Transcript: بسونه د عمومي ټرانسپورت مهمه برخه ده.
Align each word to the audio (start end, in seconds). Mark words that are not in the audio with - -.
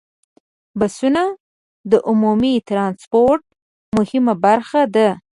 بسونه 0.79 1.21
د 1.91 1.93
عمومي 2.09 2.53
ټرانسپورت 2.67 3.43
مهمه 3.97 4.33
برخه 4.45 4.81
ده. 4.95 5.09